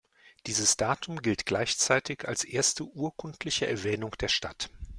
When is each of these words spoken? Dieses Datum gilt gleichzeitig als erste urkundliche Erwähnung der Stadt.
Dieses 0.47 0.77
Datum 0.77 1.21
gilt 1.21 1.45
gleichzeitig 1.45 2.27
als 2.27 2.43
erste 2.43 2.85
urkundliche 2.85 3.67
Erwähnung 3.67 4.09
der 4.19 4.29
Stadt. 4.29 4.71